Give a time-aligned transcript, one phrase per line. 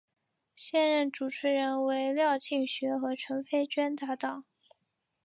[0.55, 4.43] 现任主持人为廖庆学与陈斐娟搭档。